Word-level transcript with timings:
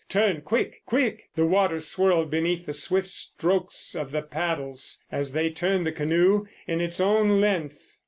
"Turn 0.09 0.41
quick! 0.41 0.81
Quick!" 0.87 1.29
The 1.35 1.45
water 1.45 1.79
swirled 1.79 2.31
beneath 2.31 2.65
the 2.65 2.73
swift 2.73 3.07
strokes 3.07 3.93
of 3.93 4.11
the 4.11 4.23
paddles 4.23 5.03
as 5.11 5.31
they 5.33 5.51
turned 5.51 5.85
the 5.85 5.91
canoe 5.91 6.45
in 6.67 6.81
its 6.81 6.99
own 6.99 7.39
length. 7.39 7.99